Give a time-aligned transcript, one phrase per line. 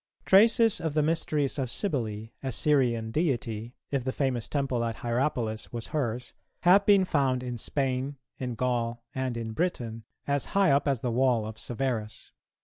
[0.23, 4.95] [213:1] Traces of the mysteries of Cybele, a Syrian deity, if the famous temple at
[4.95, 10.71] Hierapolis was hers, have been found in Spain, in Gaul, and in Britain, as high
[10.71, 12.31] up as the wall of Severus.